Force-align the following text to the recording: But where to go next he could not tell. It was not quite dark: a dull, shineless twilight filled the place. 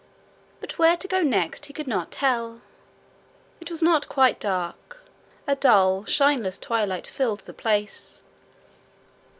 But 0.59 0.79
where 0.79 0.97
to 0.97 1.07
go 1.07 1.21
next 1.21 1.67
he 1.67 1.73
could 1.73 1.85
not 1.85 2.09
tell. 2.09 2.61
It 3.59 3.69
was 3.69 3.83
not 3.83 4.09
quite 4.09 4.39
dark: 4.39 5.03
a 5.45 5.55
dull, 5.55 6.05
shineless 6.05 6.57
twilight 6.57 7.05
filled 7.05 7.41
the 7.41 7.53
place. 7.53 8.19